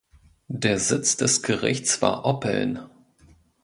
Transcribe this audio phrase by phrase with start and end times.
[0.47, 2.79] Der Sitz des Gerichts war Oppeln.